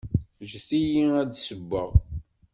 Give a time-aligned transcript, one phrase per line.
[0.49, 1.89] Ǧǧet-iyi ad d-ssewweɣ.